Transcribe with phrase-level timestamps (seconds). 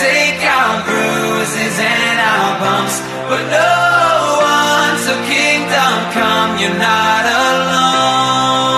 [0.00, 6.58] take our bruises and our bumps, but no one to kingdom come.
[6.58, 8.70] You're not alone.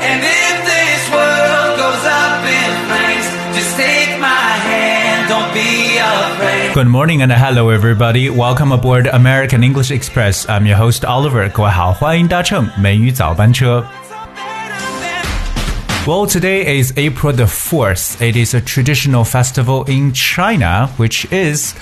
[0.00, 3.26] And if this world goes up in flames,
[3.56, 6.74] just take my hand, don't be afraid.
[6.74, 8.28] Good morning and hello everybody.
[8.30, 10.46] Welcome aboard American English Express.
[10.48, 11.48] I'm your host Oliver.
[11.50, 13.84] 各位好，欢迎搭乘美语早班车。
[16.06, 18.20] Well, today is April the 4th.
[18.20, 21.74] It is a traditional festival in China, which is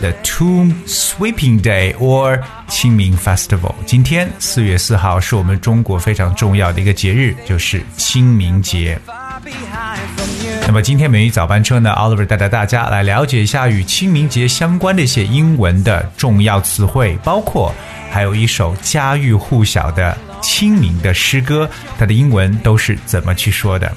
[0.00, 3.74] the Tomb Sweeping Day or 清明 Festival。
[3.86, 8.98] 今天四月四号是我们中国非常重要的一个节日，就是清明节。
[9.06, 10.60] Far behind from you.
[10.66, 17.74] 那么今天美语早班车呢，Oliver 带着大家来了解一下与清明节相关的一些英文的重要词汇，包括
[18.14, 23.92] 还有一首家喻户晓的清明的诗歌，它的英文都是怎么去说的。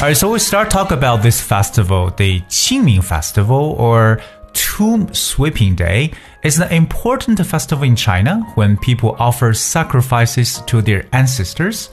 [0.00, 4.18] Alright, so we start talk about this festival, the Qingming Festival or
[4.52, 6.10] Tomb Sweeping Day
[6.42, 11.90] is an important festival in China when people offer sacrifices to their ancestors.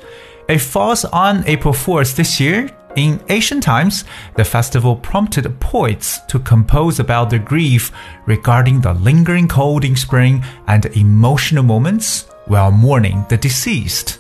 [0.48, 2.70] It falls on April 4th this year.
[2.96, 4.02] In ancient times,
[4.36, 7.92] the festival prompted poets to compose about their grief
[8.26, 14.16] regarding the lingering cold in spring and emotional moments while mourning the deceased.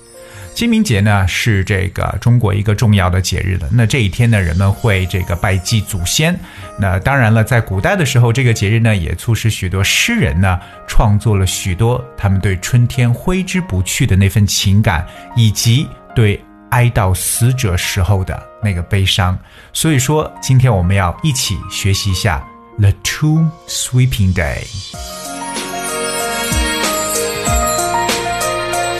[0.53, 3.67] 清明节呢是这个中国一个重要的节日了。
[3.71, 6.37] 那这一天呢，人们会这个拜祭祖先。
[6.77, 16.39] 那当然了，在古代的时候，这个节日呢也促使许多诗人呢创作了许多他们对春天挥之不去的那份情感，以及对
[16.74, 19.38] 哀悼死者时候的那个悲伤。
[19.72, 22.44] 所以说，今天我们要一起学习一下
[22.80, 24.66] The Tomb Sweeping Day。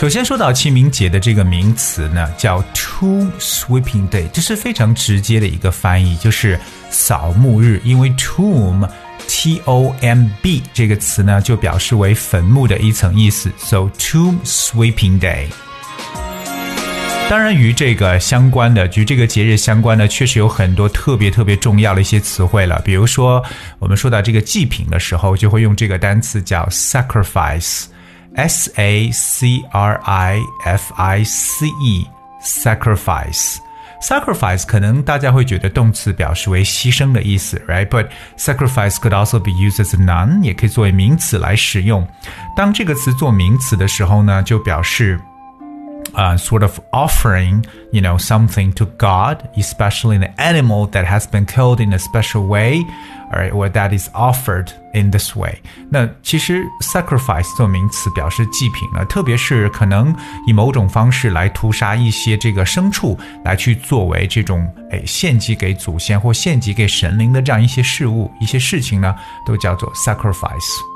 [0.00, 7.80] 首先说到清明节的这个名词呢，叫 Tomb Sweeping Day，这是非常直接的一个翻译，就是扫墓日。
[7.84, 8.88] 因为 tomb
[9.26, 15.48] T O M B 这个词呢，就表示为坟墓的一层意思，so Tomb Sweeping Day。
[17.26, 22.80] 当然，与这个相关的，与这个节日相关的，确实有很多特别特别重要的一些词汇了。
[22.84, 23.42] 比如说，
[23.78, 27.86] 我们说到这个祭品的时候，就会用这个单词叫 sacrifice。
[28.36, 32.06] S A C R I F I C E
[32.42, 33.56] sacrifice
[34.02, 42.06] sacrifice 可能大家会觉得动词表示为牺牲的意思，right？But sacrifice could also be used as a noun，也可以作为名词来使用。
[42.56, 45.18] 当这个词做名词的时候呢，就表示。
[46.13, 51.79] uh, sort of offering, you know, something to God, especially an animal that has been killed
[51.79, 52.83] in a special way,
[53.31, 55.59] all right, or that is offered in this way.
[55.89, 60.15] 那其实 sacrifice 做名词表示祭品呢，特别是可能
[60.47, 69.15] 以某种方式来屠杀一些这个牲畜，来去作为这种哎献祭给祖先或献祭给神灵的这样一些事物、一些事情呢，
[69.45, 70.92] 都叫做 sacrifice。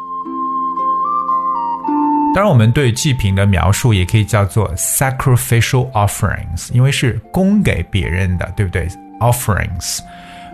[2.35, 8.87] 当然，我们对祭品的描述也可以叫做 sacrificial offerings，因为是供给别人的，对不对？
[9.19, 9.99] offerings，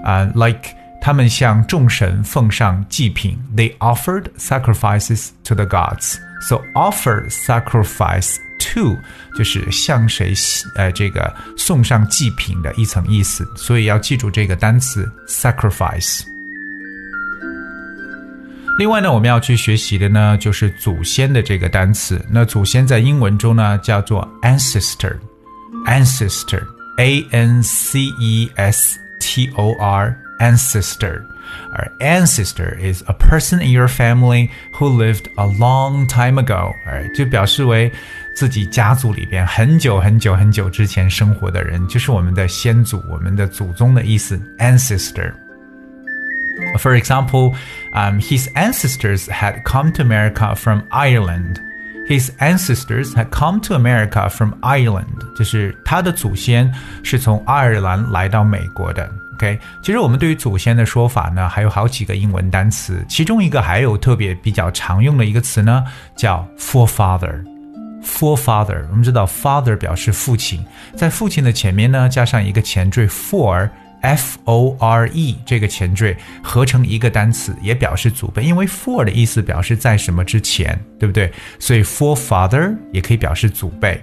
[0.03, 8.35] 啊、uh,，like 他们向众神奉上祭品，they offered sacrifices to the gods。So offer sacrifice
[8.74, 8.97] to
[9.38, 10.34] 就是向谁
[10.75, 16.24] 呃这个送上祭品的一层意思，所以要记住这个单词 sacrifice。
[18.77, 22.21] 另外呢，我们要去学习的呢，就是祖先的这个单词。
[22.29, 31.23] 那祖先在英文中呢，叫做 ancestor，ancestor，a n c e s t o r，ancestor。
[31.73, 37.93] 而 ancestor is a person in your family who lived a long time ago，而就表示为
[38.35, 45.33] 自己家族里边很久很久很久之前生活的人，就是我们的先祖、我们的祖宗的意思，ancestor。
[46.78, 47.56] For example,
[47.94, 51.62] um, his ancestors had come to America from Ireland.
[52.07, 56.74] His ancestors had come to America from Ireland，就是他的祖先
[57.04, 59.10] 是从爱尔兰来到美国的。
[59.36, 65.83] OK，其实我们对于祖先的说法呢，还有好几个英文单词，其中一个还有特别比较常用的一个词呢，
[66.16, 73.69] 叫 forefather。forefather，我们知道 father 表示父亲，在父亲的前面呢加上一个前缀 for。
[74.05, 81.33] F O R E 这个前缀合成一个单词，也表示祖辈，因为 for 的意思表示在什么之前，对不对？
[81.59, 83.99] 所以 forefather 也可以表示祖辈。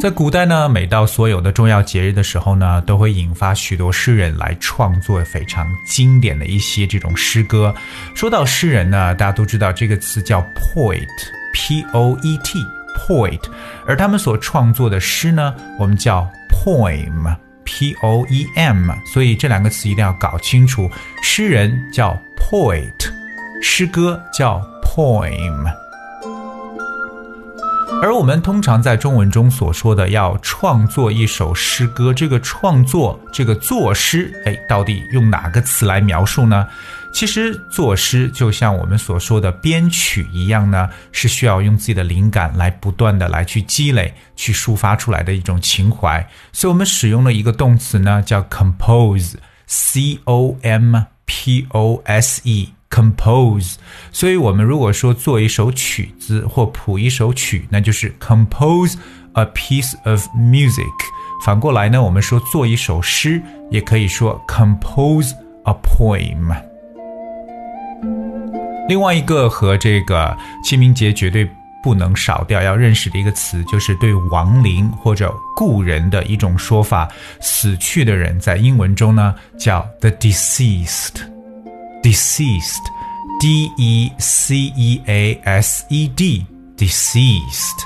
[0.00, 7.74] 在古代呢，每到所有的重要节日的时候呢，都会引发许多诗人来创作非常经典的一些这种诗歌。
[8.14, 13.40] 说到诗人呢，大家都知道这个词叫 poet，P O E T，poet，
[13.86, 20.90] 而他们所创作的诗呢，我们叫 poem poem，所以这两个词一定要搞清楚。
[21.22, 23.10] 诗人叫 poet，
[23.62, 25.81] 诗歌叫 poem。
[28.02, 36.66] 而我们通常在中文中所说的要创作一首诗歌，这个创作，这个作诗，哎，到底用哪个词来描述呢？
[37.14, 46.28] 其实作诗就像我们所说的编曲一样呢，是需要用自己的灵感来不断的来去积累、去抒发出来的一种情怀。
[46.52, 52.72] 所以我们使用了一个动词呢，叫 compose，c o m p o s e。
[52.92, 53.76] compose，
[54.12, 58.96] 所以我们如果说做一首曲子或谱一首曲，那就是 compose
[59.32, 60.92] a piece of music。
[61.44, 65.32] 反过来呢，我们说做一首诗，也可以说 compose
[65.64, 66.54] a poem。
[68.88, 71.48] 另外一个和这个清明节绝对
[71.82, 77.08] 不能少掉要认识的一个词，就是对亡灵或者故人的一种说法。
[77.40, 81.31] 死去的人在英文中呢叫 the deceased。
[82.01, 82.83] deceased,
[83.39, 86.45] D E C E A S E D,
[86.77, 87.85] deceased.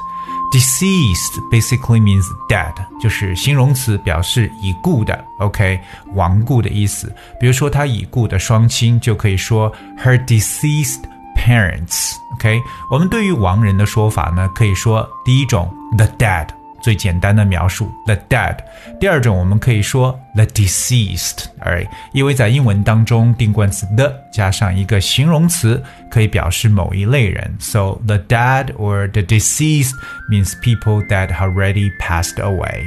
[0.54, 5.80] Deceased basically means dead，就是形容词，表示已故的，OK，
[6.14, 7.14] 亡故的意思。
[7.40, 11.00] 比如说他已故的双亲，就可以说 her deceased
[11.38, 12.62] parents，OK。
[12.92, 16.48] 我们对于亡人的说法呢，可以说第一种 the dead。
[16.86, 18.58] 最简单的描述 the dead。
[19.00, 27.56] 第二种，我们可以说 the deceased，而因为在英文当中，定冠词 the 加上一个形容词，可以表示某一类人。
[27.60, 29.94] So the dead or the deceased
[30.30, 32.86] means people that have already passed away.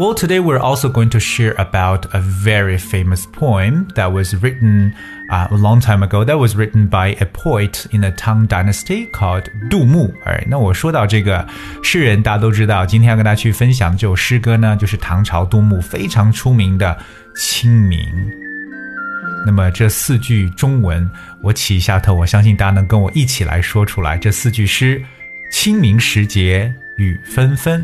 [0.00, 4.94] Well, today we're also going to share about a very famous poem that was written
[5.30, 6.22] uh, a long time ago.
[6.22, 10.12] That was written by a poet in the Tang Dynasty called 杜牧。
[10.24, 11.46] 哎，那我说到这个
[11.82, 16.94] 诗人，大家都知道，今天要跟大家去分享这首诗歌呢，就是唐朝杜牧非常出名的《
[17.40, 17.98] 清明》。
[19.46, 21.10] 那么这四句中文，
[21.42, 24.18] 我起一下头，我相信大家能跟我一起来说出来。
[24.18, 25.02] 这四句诗：
[25.50, 27.82] 清明时节雨纷纷，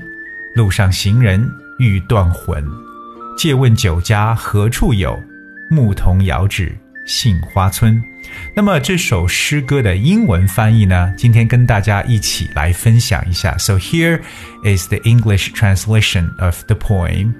[0.54, 1.50] 路上行人。
[1.78, 2.64] 欲断魂，
[3.36, 5.18] 借问酒家何处有？
[5.70, 6.76] 牧童遥指
[7.06, 8.02] 杏花村。
[8.54, 11.12] 那么这首诗歌的英文翻译呢？
[11.16, 13.56] 今天跟大家一起来分享一下。
[13.58, 14.20] So here
[14.64, 17.32] is the English translation of the poem.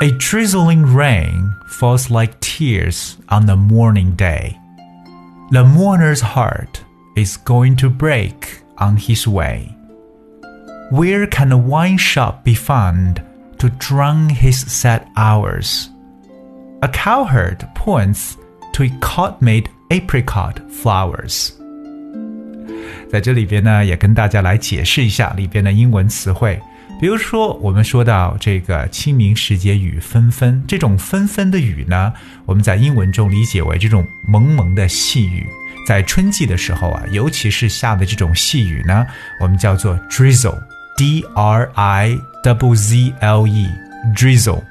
[0.00, 4.56] A drizzling rain falls like tears on the morning day.
[5.50, 6.80] The mourner's heart
[7.16, 8.34] is going to break
[8.76, 9.74] on his way.
[10.91, 13.21] Where can a wine shop be found
[13.59, 15.87] to drown his sad hours?
[16.81, 18.33] A cowherd points
[18.73, 21.51] to a court-made apricot flowers.
[23.11, 26.59] 在这里边呢，也跟大家来解释一下里边的英文词汇。
[26.99, 32.11] 比如说，我们说到这个清明时节雨纷纷，这种纷纷的雨呢，
[32.47, 35.45] 我们在英文中理解为这种蒙蒙的细雨。
[35.87, 39.05] 在春季的时候啊，尤其是下的这种细雨呢，
[39.39, 40.57] 我们叫做 drizzle。
[40.98, 43.66] D R I double Z L E
[44.14, 44.62] drizzle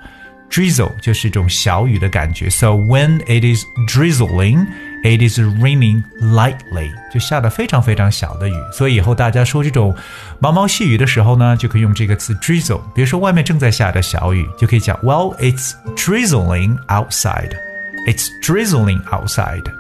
[0.50, 2.50] drizzle 就是一种小雨的感觉。
[2.50, 4.68] So when it is drizzling,
[5.04, 8.54] it is raining lightly，就下的非常非常小的雨。
[8.72, 9.96] 所以以后大家说这种
[10.40, 12.82] 毛毛细雨的时候呢，就可以用这个词 drizzle。
[12.94, 17.58] 比如说外面正在下着小雨，就可以讲 Well, it's drizzling outside.
[18.08, 19.77] It's drizzling outside.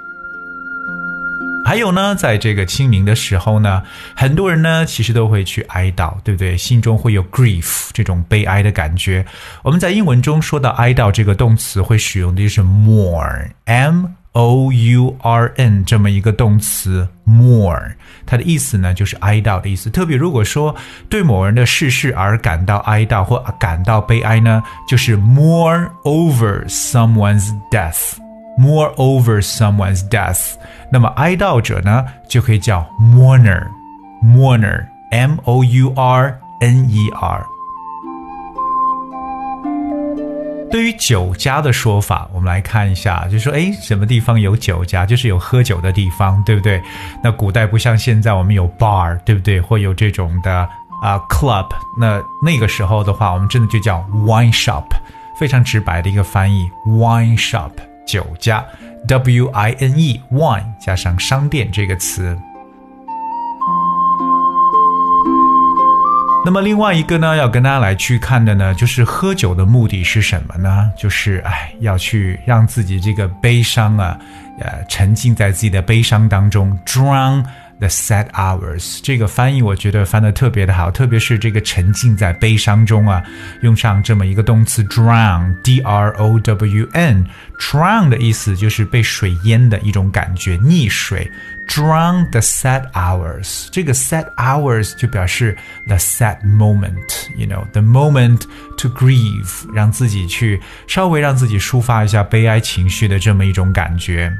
[1.68, 3.82] 还有呢，在这个清明的时候呢，
[4.16, 6.56] 很多人呢其实都会去哀悼，对不对？
[6.56, 9.22] 心中会有 grief 这种悲哀的感觉。
[9.62, 17.92] 我们在英文中说到哀悼这个动词，会使用的就是 mourn，m o u r n 这么一个动词 mourn，
[18.24, 19.90] 它的意思呢就是哀悼的意思。
[19.90, 20.74] 特别如果说
[21.10, 28.16] 对某人的逝世而感到哀悼或感到悲哀呢，就是 mourn over someone's death。
[28.58, 30.54] More over someone's death，
[30.90, 37.46] 那么哀悼者呢就可以叫 mourner，mourner，m o u r n e r。
[40.70, 46.78] 对于酒家的说法，我们来看一下，就说，哎，什么地方有酒家，就是有喝酒的地方，对不对？
[47.24, 49.58] 那古代不像现在，我们有 bar，对不对？
[49.58, 50.68] 或有这种的
[51.00, 54.84] 啊 club，那那个时候的话，我们真的就叫 wine shop，
[55.40, 57.70] 非常直白的一个翻译，wine shop。
[58.08, 58.64] 酒家
[59.06, 62.36] ，W I N E wine 加上商店这个词。
[66.44, 70.90] 那么另外一个呢，要跟大家来去看的呢，就是喝酒的目的是什么呢？
[70.96, 74.18] 就是哎，要去让自己这个悲伤啊，
[74.58, 77.44] 呃，沉浸在自己的悲伤当中，drown
[77.80, 83.22] The sad hours，这个翻译我觉得翻的特别的好，特别是这个沉浸在悲伤中啊，
[83.62, 91.30] 用上这么一个动词 drown，d r o w n，drown 的意思就是被水淹的一种感觉，溺水。
[91.68, 95.56] Drown the sad hours，这个 sad hours 就表示
[95.86, 98.40] the sad moment，you know，the moment
[98.78, 104.32] to grieve，让自己去稍微让自己抒发一下悲哀情绪的这么一种感觉。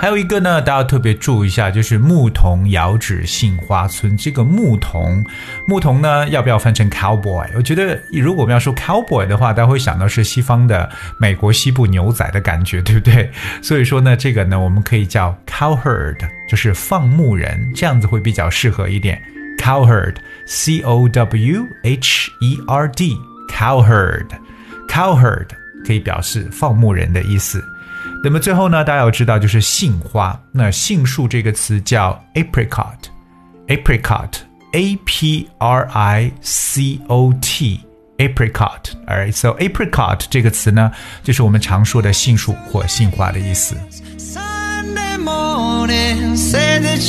[0.00, 4.16] 还有一个呢，大家特别注意一下，就是牧童遥指杏花村。
[4.16, 5.24] 这个牧童，
[5.66, 7.44] 牧童呢，要不要翻成 cowboy？
[7.56, 10.88] 我觉得，如果我们要说 cowboy 的话，大家会想到是西方的
[11.18, 13.28] 美国西部牛仔的感觉，对不对？
[13.60, 16.16] 所以说呢，这个呢，我们可以叫 cowherd，
[16.48, 19.20] 就是放牧人，这样子会比较适合一点。
[19.58, 25.46] cowherd，c o w h e r d，cowherd，cowherd
[25.84, 27.60] 可以表示放牧人的意思。
[28.22, 30.36] 那么最后呢，大家要知道就是杏花。
[30.52, 38.80] 那杏树这个词叫 apricot，apricot，a p r i c o t，apricot。
[39.06, 40.90] Alright，so apricot 这个词呢，
[41.22, 43.76] 就是我们常说的杏树或杏花的意思。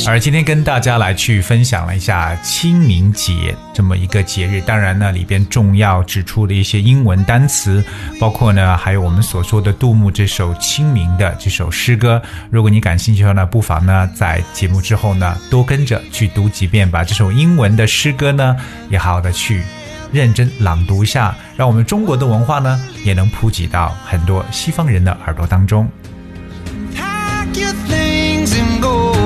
[0.06, 7.84] 而今天跟大家来去分享了一下清明节这么一个节日，当然呢里边重要指出的一些英文单词，
[8.18, 12.20] 包括呢还有我们所说的杜牧这首清明的这首诗歌。
[12.50, 18.56] 如果你感兴趣的话呢，不妨呢在节目之后呢多跟着去读几遍，把这首英文的诗歌呢
[18.88, 19.62] 也好好的去
[20.12, 25.88] 认真朗读一下，让我们中国的文化呢也能普及到很多西方人的耳朵当中。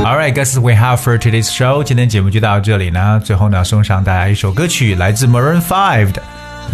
[0.03, 1.83] All right, guys, we have for today's show.
[1.83, 3.21] 今天节目就到这里呢。
[3.23, 6.21] 最后呢，送上大家一首歌曲，来自 Maroon Five 的《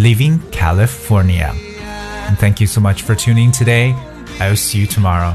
[0.02, 3.94] Living California》。And thank you so much for tuning today.
[4.40, 5.34] I will see you tomorrow.